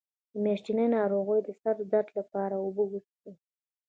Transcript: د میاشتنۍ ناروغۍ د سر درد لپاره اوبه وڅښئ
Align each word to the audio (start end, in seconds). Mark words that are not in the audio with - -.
د 0.33 0.33
میاشتنۍ 0.43 0.87
ناروغۍ 0.97 1.39
د 1.43 1.49
سر 1.61 1.75
درد 1.91 2.07
لپاره 2.19 2.55
اوبه 2.59 2.83
وڅښئ 2.91 3.33